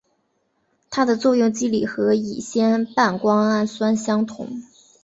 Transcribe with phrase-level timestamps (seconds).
[0.89, 4.59] 它的作用机理和乙酰半胱氨酸相同。